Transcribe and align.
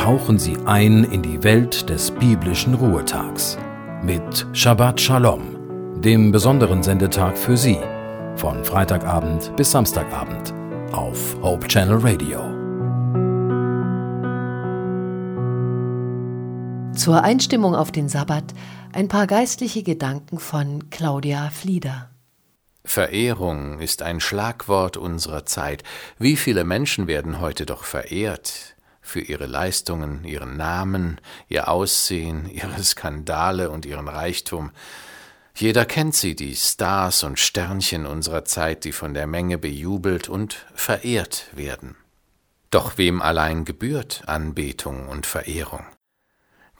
tauchen 0.00 0.38
Sie 0.38 0.56
ein 0.64 1.04
in 1.04 1.20
die 1.20 1.42
Welt 1.42 1.90
des 1.90 2.10
biblischen 2.10 2.72
Ruhetags 2.72 3.58
mit 4.02 4.46
Shabbat 4.54 4.98
Shalom, 4.98 6.00
dem 6.00 6.32
besonderen 6.32 6.82
Sendetag 6.82 7.36
für 7.36 7.58
Sie, 7.58 7.78
von 8.34 8.64
Freitagabend 8.64 9.54
bis 9.56 9.72
Samstagabend 9.72 10.54
auf 10.94 11.36
Hope 11.42 11.68
Channel 11.68 11.98
Radio. 11.98 12.40
Zur 16.96 17.22
Einstimmung 17.22 17.74
auf 17.74 17.92
den 17.92 18.08
Sabbat 18.08 18.54
ein 18.94 19.08
paar 19.08 19.26
geistliche 19.26 19.82
Gedanken 19.82 20.38
von 20.38 20.88
Claudia 20.88 21.50
Flieder. 21.50 22.08
Verehrung 22.86 23.78
ist 23.80 24.00
ein 24.00 24.20
Schlagwort 24.20 24.96
unserer 24.96 25.44
Zeit. 25.44 25.84
Wie 26.18 26.36
viele 26.36 26.64
Menschen 26.64 27.06
werden 27.06 27.38
heute 27.42 27.66
doch 27.66 27.84
verehrt 27.84 28.76
für 29.10 29.20
ihre 29.20 29.46
Leistungen, 29.46 30.24
ihren 30.24 30.56
Namen, 30.56 31.20
ihr 31.48 31.68
Aussehen, 31.68 32.48
ihre 32.52 32.82
Skandale 32.82 33.70
und 33.70 33.84
ihren 33.84 34.08
Reichtum. 34.08 34.70
Jeder 35.54 35.84
kennt 35.84 36.14
sie, 36.14 36.34
die 36.34 36.54
Stars 36.54 37.22
und 37.22 37.38
Sternchen 37.38 38.06
unserer 38.06 38.44
Zeit, 38.44 38.84
die 38.84 38.92
von 38.92 39.12
der 39.12 39.26
Menge 39.26 39.58
bejubelt 39.58 40.28
und 40.28 40.64
verehrt 40.74 41.46
werden. 41.52 41.96
Doch 42.70 42.96
wem 42.96 43.20
allein 43.20 43.64
gebührt 43.64 44.22
Anbetung 44.26 45.08
und 45.08 45.26
Verehrung? 45.26 45.84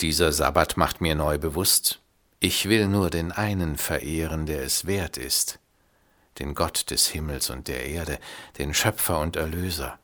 Dieser 0.01 0.33
Sabbat 0.33 0.77
macht 0.77 1.01
mir 1.01 1.15
neu 1.15 1.37
bewusst, 1.37 2.01
ich 2.39 2.69
will 2.71 2.89
nur 2.89 3.11
den 3.11 3.33
einen 3.33 3.77
verehren, 3.77 4.47
der 4.47 4.63
es 4.63 4.87
wert 4.87 5.19
ist 5.19 5.61
den 6.41 6.55
Gott 6.55 6.91
des 6.91 7.09
Himmels 7.09 7.51
und 7.51 7.69
der 7.69 7.87
Erde, 7.87 8.19
den 8.59 8.75
Schöpfer 8.75 9.21
und 9.21 9.37
Erlöser. 9.37 9.99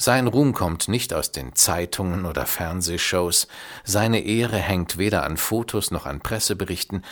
Sein 0.00 0.28
Ruhm 0.28 0.52
kommt 0.54 0.86
nicht 0.86 1.12
aus 1.12 1.32
den 1.32 1.56
Zeitungen 1.56 2.24
oder 2.24 2.46
Fernsehshows, 2.46 3.48
seine 3.82 4.20
Ehre 4.20 4.56
hängt 4.56 4.96
weder 4.96 5.24
an 5.24 5.36
Fotos 5.36 5.90
noch 5.90 6.06
an 6.06 6.20
Presseberichten, 6.20 7.04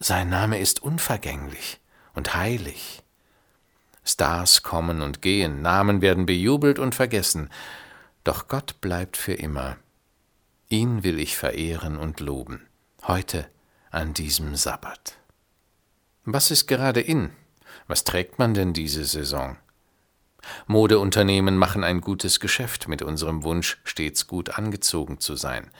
sein 0.00 0.28
Name 0.28 0.58
ist 0.58 0.82
unvergänglich 0.82 1.78
und 2.14 2.34
heilig. 2.34 3.04
Stars 4.04 4.64
kommen 4.64 5.02
und 5.02 5.22
gehen, 5.22 5.62
Namen 5.62 6.02
werden 6.02 6.26
bejubelt 6.26 6.80
und 6.80 6.96
vergessen, 6.96 7.48
doch 8.24 8.48
Gott 8.48 8.80
bleibt 8.80 9.16
für 9.16 9.34
immer. 9.34 9.76
Ihn 10.68 11.04
will 11.04 11.20
ich 11.20 11.36
verehren 11.36 11.96
und 11.96 12.18
loben, 12.18 12.66
heute 13.06 13.48
an 13.92 14.14
diesem 14.14 14.56
Sabbat. 14.56 15.16
Was 16.24 16.50
ist 16.50 16.66
gerade 16.66 17.00
in? 17.00 17.30
Was 17.86 18.02
trägt 18.02 18.40
man 18.40 18.52
denn 18.52 18.72
diese 18.72 19.04
Saison? 19.04 19.58
Modeunternehmen 20.66 21.56
machen 21.56 21.84
ein 21.84 22.00
gutes 22.00 22.40
Geschäft 22.40 22.88
mit 22.88 23.02
unserem 23.02 23.42
Wunsch, 23.42 23.78
stets 23.84 24.26
gut 24.26 24.58
angezogen 24.58 25.20
zu 25.20 25.36
sein. 25.36 25.70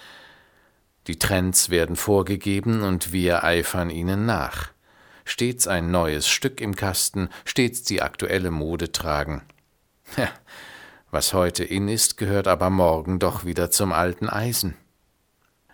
Die 1.06 1.18
Trends 1.18 1.70
werden 1.70 1.96
vorgegeben 1.96 2.82
und 2.82 3.12
wir 3.12 3.44
eifern 3.44 3.91
ihnen 3.91 4.26
nach. 4.26 4.70
Stets 5.24 5.66
ein 5.66 5.91
neues 5.91 6.28
Stück 6.28 6.60
im 6.60 6.76
Kasten, 6.76 7.28
stets 7.44 7.82
die 7.82 8.02
aktuelle 8.02 8.50
Mode 8.50 8.92
tragen. 8.92 9.42
Ja, 10.16 10.28
was 11.10 11.34
heute 11.34 11.64
in 11.64 11.88
ist, 11.88 12.16
gehört 12.16 12.48
aber 12.48 12.70
morgen 12.70 13.18
doch 13.18 13.44
wieder 13.44 13.70
zum 13.70 13.92
alten 13.92 14.28
Eisen. 14.28 14.76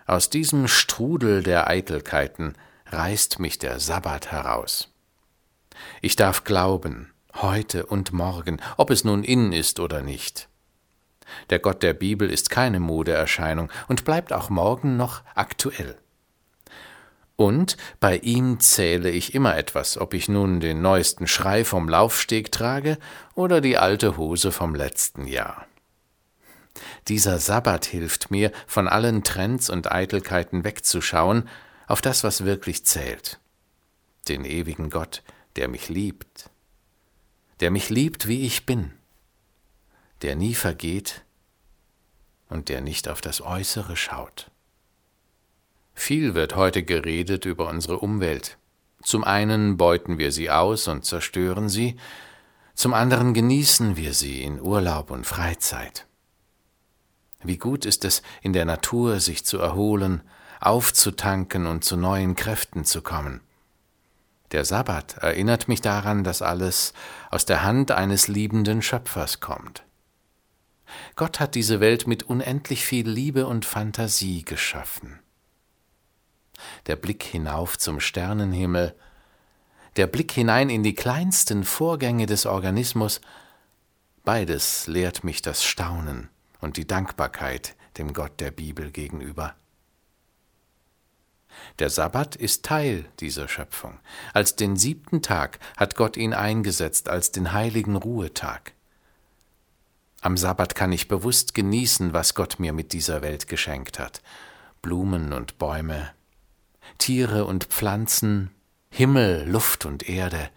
Aus 0.06 0.30
diesem 0.30 0.68
Strudel 0.68 1.42
der 1.42 1.68
Eitelkeiten 1.68 2.54
reißt 2.86 3.40
mich 3.40 3.58
der 3.58 3.80
Sabbat 3.80 4.30
heraus. 4.30 4.92
Ich 6.00 6.16
darf 6.16 6.44
glauben, 6.44 7.12
heute 7.42 7.86
und 7.86 8.12
morgen, 8.12 8.60
ob 8.76 8.90
es 8.90 9.04
nun 9.04 9.24
innen 9.24 9.52
ist 9.52 9.80
oder 9.80 10.02
nicht. 10.02 10.48
Der 11.50 11.58
Gott 11.58 11.82
der 11.82 11.94
Bibel 11.94 12.30
ist 12.30 12.50
keine 12.50 12.80
Modeerscheinung 12.80 13.70
und 13.88 14.04
bleibt 14.04 14.32
auch 14.32 14.50
morgen 14.50 14.96
noch 14.96 15.22
aktuell. 15.34 15.96
Und 17.36 17.76
bei 18.00 18.16
ihm 18.16 18.60
zähle 18.60 19.10
ich 19.10 19.34
immer 19.34 19.56
etwas, 19.56 19.98
ob 19.98 20.14
ich 20.14 20.28
nun 20.28 20.60
den 20.60 20.80
neuesten 20.80 21.26
Schrei 21.26 21.64
vom 21.64 21.88
Laufsteg 21.88 22.50
trage 22.50 22.98
oder 23.34 23.60
die 23.60 23.76
alte 23.76 24.16
Hose 24.16 24.52
vom 24.52 24.74
letzten 24.74 25.26
Jahr. 25.26 25.66
Dieser 27.08 27.38
Sabbat 27.38 27.84
hilft 27.84 28.30
mir, 28.30 28.52
von 28.66 28.88
allen 28.88 29.22
Trends 29.22 29.70
und 29.70 29.92
Eitelkeiten 29.92 30.64
wegzuschauen 30.64 31.48
auf 31.86 32.00
das, 32.00 32.24
was 32.24 32.44
wirklich 32.44 32.84
zählt, 32.84 33.38
den 34.28 34.44
ewigen 34.44 34.90
Gott, 34.90 35.22
der 35.56 35.68
mich 35.68 35.88
liebt, 35.88 36.50
der 37.60 37.70
mich 37.70 37.90
liebt, 37.90 38.28
wie 38.28 38.46
ich 38.46 38.66
bin, 38.66 38.92
der 40.22 40.36
nie 40.36 40.54
vergeht 40.54 41.24
und 42.48 42.68
der 42.68 42.80
nicht 42.80 43.08
auf 43.08 43.20
das 43.20 43.40
Äußere 43.40 43.96
schaut. 43.96 44.50
Viel 45.94 46.34
wird 46.34 46.54
heute 46.54 46.82
geredet 46.82 47.46
über 47.46 47.68
unsere 47.68 47.98
Umwelt. 47.98 48.58
Zum 49.02 49.24
einen 49.24 49.76
beuten 49.76 50.18
wir 50.18 50.30
sie 50.30 50.50
aus 50.50 50.88
und 50.88 51.04
zerstören 51.04 51.68
sie, 51.68 51.96
zum 52.74 52.92
anderen 52.92 53.32
genießen 53.32 53.96
wir 53.96 54.12
sie 54.12 54.42
in 54.42 54.60
Urlaub 54.60 55.10
und 55.10 55.26
Freizeit. 55.26 56.06
Wie 57.42 57.56
gut 57.56 57.86
ist 57.86 58.04
es, 58.04 58.22
in 58.42 58.52
der 58.52 58.66
Natur 58.66 59.20
sich 59.20 59.44
zu 59.46 59.58
erholen, 59.58 60.20
aufzutanken 60.60 61.66
und 61.66 61.84
zu 61.84 61.96
neuen 61.96 62.34
Kräften 62.34 62.84
zu 62.84 63.00
kommen. 63.00 63.40
Der 64.56 64.64
Sabbat 64.64 65.18
erinnert 65.18 65.68
mich 65.68 65.82
daran, 65.82 66.24
dass 66.24 66.40
alles 66.40 66.94
aus 67.30 67.44
der 67.44 67.62
Hand 67.62 67.90
eines 67.90 68.26
liebenden 68.26 68.80
Schöpfers 68.80 69.40
kommt. 69.40 69.84
Gott 71.14 71.40
hat 71.40 71.54
diese 71.54 71.78
Welt 71.80 72.06
mit 72.06 72.22
unendlich 72.22 72.86
viel 72.86 73.06
Liebe 73.06 73.46
und 73.46 73.66
Fantasie 73.66 74.46
geschaffen. 74.46 75.18
Der 76.86 76.96
Blick 76.96 77.22
hinauf 77.22 77.76
zum 77.76 78.00
Sternenhimmel, 78.00 78.94
der 79.96 80.06
Blick 80.06 80.32
hinein 80.32 80.70
in 80.70 80.82
die 80.82 80.94
kleinsten 80.94 81.62
Vorgänge 81.62 82.24
des 82.24 82.46
Organismus, 82.46 83.20
beides 84.24 84.86
lehrt 84.86 85.22
mich 85.22 85.42
das 85.42 85.64
Staunen 85.64 86.30
und 86.62 86.78
die 86.78 86.86
Dankbarkeit 86.86 87.76
dem 87.98 88.14
Gott 88.14 88.40
der 88.40 88.52
Bibel 88.52 88.90
gegenüber. 88.90 89.54
Der 91.78 91.90
Sabbat 91.90 92.36
ist 92.36 92.64
Teil 92.64 93.04
dieser 93.20 93.48
Schöpfung. 93.48 93.98
Als 94.32 94.56
den 94.56 94.76
siebten 94.76 95.20
Tag 95.20 95.58
hat 95.76 95.94
Gott 95.94 96.16
ihn 96.16 96.32
eingesetzt 96.32 97.08
als 97.08 97.32
den 97.32 97.52
heiligen 97.52 97.96
Ruhetag. 97.96 98.72
Am 100.22 100.36
Sabbat 100.36 100.74
kann 100.74 100.92
ich 100.92 101.08
bewusst 101.08 101.54
genießen, 101.54 102.12
was 102.12 102.34
Gott 102.34 102.58
mir 102.58 102.72
mit 102.72 102.92
dieser 102.92 103.20
Welt 103.20 103.46
geschenkt 103.46 103.98
hat. 103.98 104.22
Blumen 104.80 105.32
und 105.32 105.58
Bäume, 105.58 106.10
Tiere 106.98 107.44
und 107.44 107.64
Pflanzen, 107.64 108.50
Himmel, 108.88 109.46
Luft 109.46 109.84
und 109.84 110.08
Erde 110.08 110.48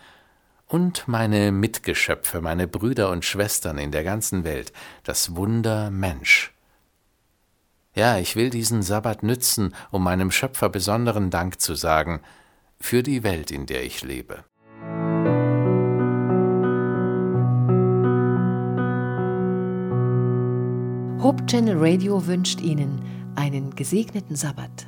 und 0.67 1.07
meine 1.07 1.51
Mitgeschöpfe, 1.51 2.39
meine 2.39 2.67
Brüder 2.67 3.09
und 3.09 3.25
Schwestern 3.25 3.77
in 3.77 3.91
der 3.91 4.03
ganzen 4.03 4.45
Welt, 4.45 4.71
das 5.03 5.35
Wunder 5.35 5.91
Mensch. 5.91 6.53
Ja, 7.95 8.17
ich 8.17 8.35
will 8.35 8.49
diesen 8.49 8.81
Sabbat 8.81 9.23
nützen, 9.23 9.73
um 9.91 10.03
meinem 10.03 10.31
Schöpfer 10.31 10.69
besonderen 10.69 11.29
Dank 11.29 11.59
zu 11.59 11.75
sagen 11.75 12.21
für 12.79 13.03
die 13.03 13.23
Welt, 13.23 13.51
in 13.51 13.65
der 13.65 13.83
ich 13.83 14.03
lebe. 14.03 14.43
Hope 21.21 21.45
Channel 21.47 21.77
Radio 21.77 22.25
wünscht 22.27 22.61
Ihnen 22.61 23.03
einen 23.35 23.75
gesegneten 23.75 24.35
Sabbat. 24.35 24.87